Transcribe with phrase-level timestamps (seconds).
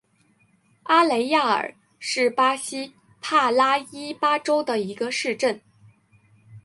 [0.85, 5.61] 阿雷亚尔是巴西帕拉伊巴州的一个市镇。